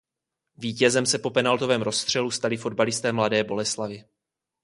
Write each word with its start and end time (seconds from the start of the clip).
Vítězem 0.57 1.05
se 1.05 1.19
po 1.19 1.29
penaltovém 1.29 1.81
rozstřelu 1.81 2.31
stali 2.31 2.57
fotbalisté 2.57 3.11
Mladé 3.11 3.43
Boleslavi. 3.43 4.05